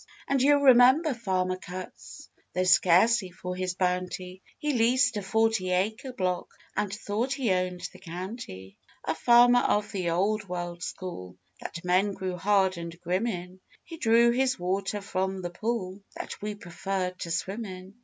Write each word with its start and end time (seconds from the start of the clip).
And 0.27 0.41
you'll 0.41 0.61
remember 0.63 1.13
farmer 1.13 1.57
Kutz 1.57 2.27
Though 2.55 2.63
scarcely 2.63 3.29
for 3.29 3.55
his 3.55 3.75
bounty 3.75 4.41
He 4.57 4.73
leased 4.73 5.15
a 5.17 5.21
forty 5.21 5.69
acre 5.69 6.11
block, 6.11 6.55
And 6.75 6.91
thought 6.91 7.33
he 7.33 7.51
owned 7.51 7.87
the 7.93 7.99
county; 7.99 8.79
A 9.05 9.13
farmer 9.13 9.59
of 9.59 9.91
the 9.91 10.09
old 10.09 10.49
world 10.49 10.81
school, 10.81 11.37
That 11.59 11.85
men 11.85 12.13
grew 12.15 12.35
hard 12.35 12.79
and 12.79 12.99
grim 13.01 13.27
in, 13.27 13.59
He 13.83 13.97
drew 13.97 14.31
his 14.31 14.57
water 14.57 15.01
from 15.01 15.43
the 15.43 15.51
pool 15.51 16.01
That 16.15 16.41
we 16.41 16.55
preferred 16.55 17.19
to 17.19 17.29
swim 17.29 17.63
in. 17.63 17.99